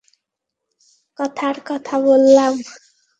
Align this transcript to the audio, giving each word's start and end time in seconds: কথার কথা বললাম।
কথার 1.19 1.55
কথা 1.67 1.95
বললাম। 2.01 2.53